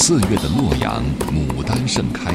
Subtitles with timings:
[0.00, 1.02] 四月的洛阳，
[1.34, 2.32] 牡丹盛开。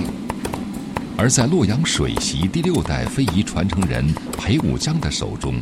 [1.18, 5.56] 而在洛阳水席第六代非遗传承人裴武江的手中，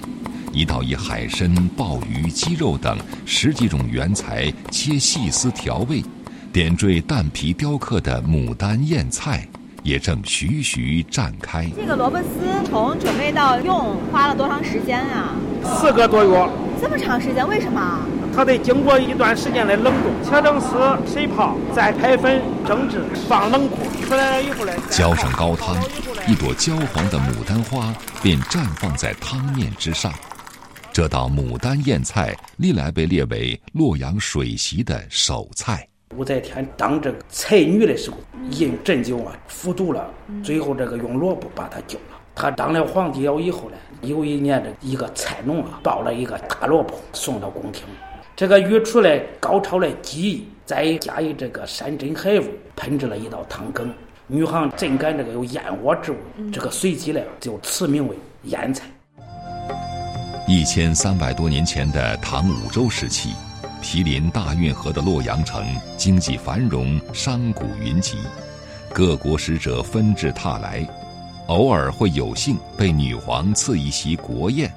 [0.52, 6.04] 一道以海参、鲍鱼、鸡肉等十几种原材切细丝调味，
[6.52, 9.48] 点缀蛋皮雕刻的牡丹燕菜，
[9.84, 11.70] 也正徐徐绽开。
[11.78, 15.36] 这个萝卜丝从准备到用花了多长时间啊？
[15.64, 16.50] 四个多月。
[16.82, 18.00] 这么长时间，为什么？
[18.34, 23.78] 它得经过一段时间的冷冻，切成丝，水泡，再拍粉蒸制，放冷库。
[24.08, 25.76] 出来了以后呢，浇上高汤，
[26.28, 30.12] 一朵焦黄的牡丹花便绽放在汤面之上。
[30.94, 35.88] 这道牡丹燕菜历来被列为洛阳水席的首菜。
[36.16, 38.18] 武则天当这个才女的时候，
[38.50, 40.10] 因鸩酒啊服毒了，
[40.44, 42.18] 最后这个用萝卜把她救了。
[42.34, 47.84] 她当了皇帝了以后呢，有一年这一个菜农啊抱了一个大萝卜送到宫廷。
[48.42, 52.44] 这个御厨嘞高超的技艺，再加以这个山珍海味，
[52.76, 53.94] 烹制了一道汤羹。
[54.26, 56.18] 女行真感这个有燕窝之味，
[56.52, 58.88] 这个随即呢就赐名为燕菜。
[60.48, 63.30] 一千三百多年前的唐武周时期，
[63.80, 65.64] 毗邻大运河的洛阳城
[65.96, 68.18] 经济繁荣，商贾云集，
[68.92, 70.84] 各国使者纷至沓来，
[71.46, 74.74] 偶尔会有幸被女皇赐一席国宴。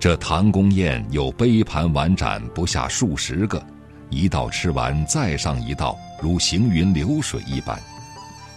[0.00, 3.62] 这唐宫宴有杯盘碗盏不下数十个，
[4.08, 7.78] 一道吃完再上一道，如行云流水一般。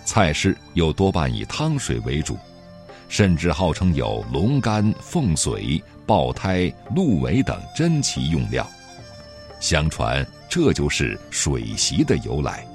[0.05, 2.37] 菜式又多半以汤水为主，
[3.09, 8.65] 甚至号称有龙肝、凤髓、爆胎、鹿尾等珍奇用料。
[9.59, 12.65] 相传这就是水席的由来。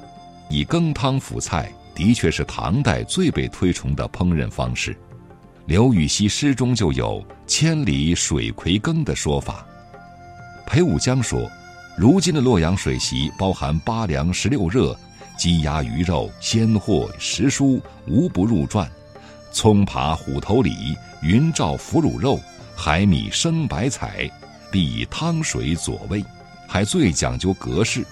[0.51, 4.95] 以羹汤辅菜的确是唐代最被推崇的烹饪方式。
[5.69, 9.67] 刘禹锡诗中就有“千里水葵羹”的说法。
[10.67, 11.47] 裴武江说
[11.95, 14.99] ：“如今的洛阳水席包含八凉十六热，
[15.37, 18.89] 鸡鸭鱼肉鲜货食蔬无不入馔，
[19.53, 22.41] 葱扒虎头鲤，云罩腐乳肉，
[22.75, 24.27] 海米生白菜，
[24.73, 26.25] 必以汤水佐味，
[26.67, 28.03] 还最讲究格式。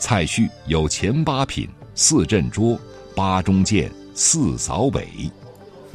[0.00, 2.76] 菜序有前八品，四镇桌，
[3.14, 5.30] 八中间，四扫尾。”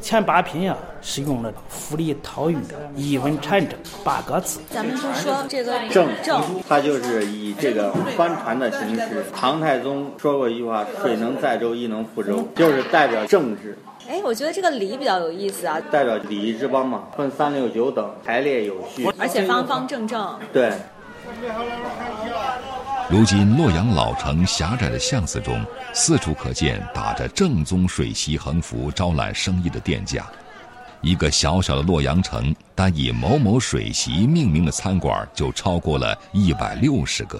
[0.04, 2.58] 前八品呀，是用了“富丽韬玉，
[2.94, 4.60] 一文缠正”八个字。
[4.70, 9.24] 咱们就说这个正正，它就是以这个帆船的形式。
[9.34, 13.78] 唐太宗说过一句话：“水能载舟，亦能覆舟”，就是代表政治。
[14.10, 20.38] 哎，我觉得这个礼比较有意思啊，代表礼仪之邦嘛，分三六九等，排列有序，而且方方正正。
[20.52, 20.74] 对。
[23.14, 25.64] 如今洛阳老城狭窄的巷子中，
[25.94, 30.26] 四处可见打着正宗水席横幅招揽生意的店家。
[31.02, 37.40] 一个小小的洛阳城，单以某某水席命名的餐馆就超过了一百六十个。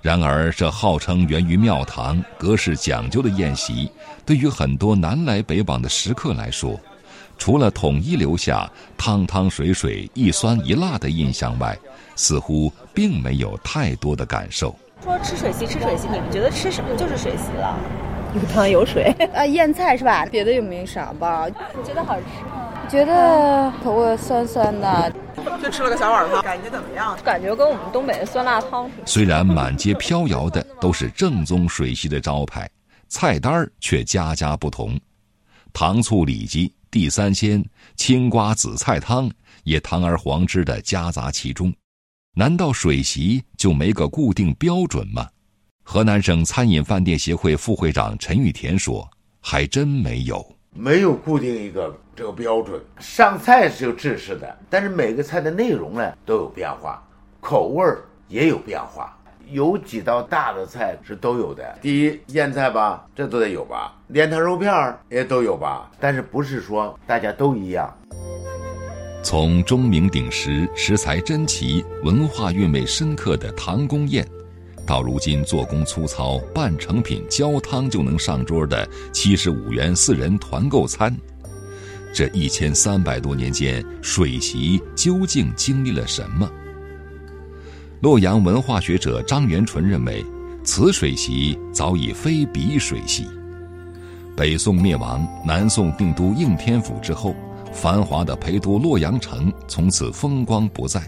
[0.00, 3.92] 然而，这号称源于庙堂、格式讲究的宴席，
[4.24, 6.80] 对于很多南来北往的食客来说，
[7.36, 11.78] 除了统一留下汤汤水水、一酸一辣的印象外，
[12.20, 14.76] 似乎并没有太多的感受。
[15.02, 17.74] 说吃水席，吃水席，你们觉得吃什么就是水席了？
[18.34, 19.04] 有汤有水
[19.34, 20.26] 啊，腌菜是吧？
[20.26, 21.46] 别的又没啥吧？
[21.48, 22.68] 你觉得好吃吗？
[22.90, 25.10] 觉得口味酸酸的。
[25.62, 27.16] 就吃了个小碗汤，感觉怎么样？
[27.24, 28.90] 感觉跟我们东北的酸辣汤。
[29.06, 32.68] 虽然满街飘摇的都是正宗水席的招牌，
[33.08, 35.00] 菜单却家家不同。
[35.72, 37.64] 糖醋里脊、地三鲜、
[37.96, 39.30] 青瓜紫菜汤
[39.64, 41.72] 也堂而皇之的夹杂其中。
[42.34, 45.26] 难道水席就没个固定标准吗？
[45.82, 49.06] 河南省餐饮饭店协会副会长陈玉田说
[49.42, 52.80] ：“还真没有，没有固定一个这个标准。
[53.00, 57.02] 上菜是有制式的，但是每个菜的内容呢都有变化，
[57.40, 59.16] 口味儿也有变化。
[59.48, 61.78] 有几道大的菜是都有的。
[61.82, 65.90] 第一腌菜吧，这都得有吧；莲汤肉片儿也都有吧。
[65.98, 67.92] 但是不是说大家都一样。”
[69.22, 74.26] 从钟鸣鼎食、食材珍奇、文化韵味深刻的唐宫宴，
[74.86, 81.14] 到如今做工粗糙、半成品焦汤就能上桌的七十五元四人团购餐，
[82.14, 86.50] 这一千三百多年间，水席究竟经历了什么？
[88.00, 90.24] 洛阳文化学者张元纯认为，
[90.64, 93.26] 此水席早已非彼水席。
[94.34, 97.36] 北宋灭亡，南宋定都应天府之后。
[97.72, 101.00] 繁华的陪都洛阳城从此风光不再，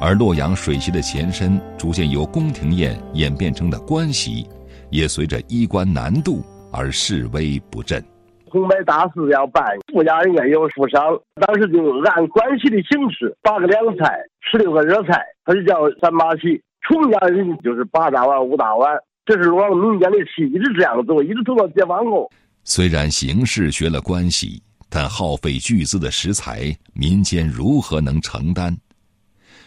[0.00, 4.46] 而洛阳水席的前身逐渐由宫廷宴演变成的官席，
[4.90, 6.42] 也随着衣冠南渡
[6.72, 8.02] 而式微不振。
[8.48, 11.00] 红白大事要办，富家应该有富商，
[11.34, 11.78] 当时就
[12.10, 16.60] 按关系的形式，八个凉菜，十六个热菜，它就叫三八席。
[16.88, 18.96] 穷家人就是八大碗、五大碗，
[19.26, 22.30] 这是我们民间的戏，一直这样做，一直走到解放后。
[22.64, 28.76] 虽然形式学了关系，但耗费巨资的食材，民间如何能承担？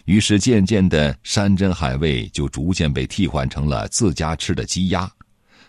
[0.06, 5.12] 于是，渐渐的，山珍海味就逐渐被替换成了自家吃的鸡鸭，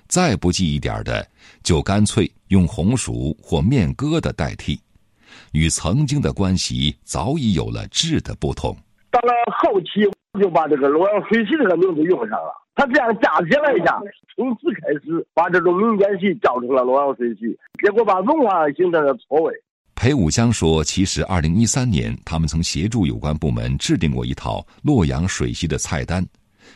[0.08, 1.28] 再不济一点的，
[1.62, 4.80] 就干脆用红薯或面疙瘩代替。
[5.52, 8.74] 与曾经的关系早已有了质的不同。
[9.10, 10.06] 到了后期，
[10.38, 12.52] 就把这个洛阳水席这个名字用上了。
[12.74, 14.00] 他这样嫁接了一下，
[14.34, 19.52] 从此开始把这种民间戏叫成了洛阳水席，结果把文化形成了错位。
[19.94, 26.24] 裴武江说：“其实，二零一三年，他们曾协助有关部门制定过一套洛阳水席的菜单，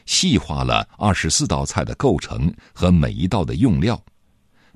[0.05, 3.99] 细化了二十四道菜的构成和每一道的用料，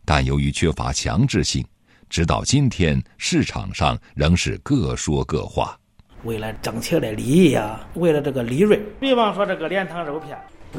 [0.06, 1.64] 但由于缺乏强制性。”
[2.08, 5.78] 直到今天，市场上仍是各说各话。
[6.28, 10.36] 为了挣钱的利益呀，为了这个利润，比方说这个莲塘肉片，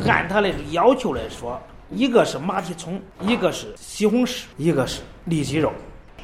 [0.07, 1.59] 按他的要求来说，
[1.89, 5.73] 一个是马蹄葱，一个是西红柿，一个是里脊肉，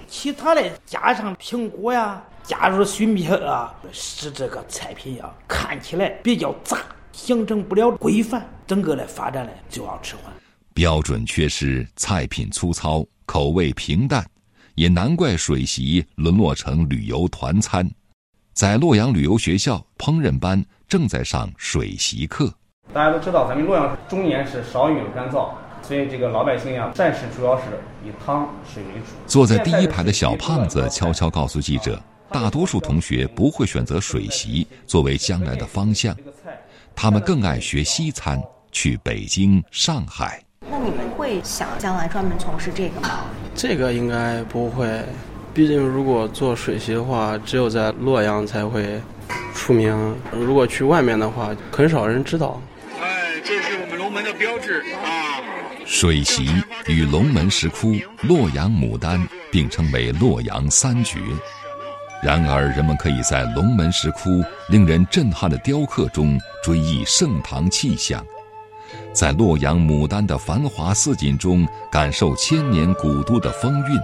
[0.08, 6.78] 其他的加上苹果呀，加入水蜜桃啊，使这个菜品呀看起来比较杂，
[7.12, 10.32] 形成不了规范，整个的发展呢就要迟缓。
[10.76, 14.24] 标准缺失，菜品粗糙，口味平淡。
[14.76, 17.90] 也难怪水席沦落成旅游团餐，
[18.56, 22.50] 在洛阳旅游学校烹饪班正在上水席课。
[22.94, 25.50] 大家都知道，咱们洛阳中年是少雨干燥，
[25.82, 27.64] 所以这个老百姓呀，膳食主要是
[28.06, 29.08] 以汤水为主。
[29.28, 36.16] 坐在第一排的小胖子悄悄告诉记者，大多数同学不会选择水席作为将来的方向，
[36.96, 38.42] 他们更爱学西餐，
[38.72, 40.42] 去北京、上海。
[40.72, 43.26] 那你们会想将来专门从事这个吗？
[43.54, 45.04] 这个应该不会，
[45.56, 49.02] 毕竟如果做水席的话，只有在洛阳才会
[49.54, 50.14] 出名。
[50.34, 52.62] 如果去外面的话，很少人知道。
[53.02, 55.40] 哎，这是我们龙门的标志啊！
[55.86, 56.46] 水席
[56.88, 61.20] 与龙门石窟、洛阳牡丹并称为洛阳三绝。
[62.22, 68.22] 然而，人们可以在龙门石窟令人震撼的雕刻中追忆盛唐气象。
[69.14, 73.98] 在洛阳牡丹的繁华似锦中，感受千年古都的风韵；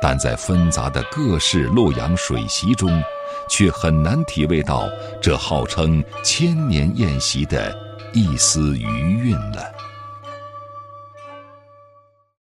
[0.00, 3.02] 但在纷杂的各式洛阳水席中，
[3.48, 4.88] 却很难体味到
[5.20, 7.76] 这号称千年宴席的
[8.12, 9.79] 一丝余韵了。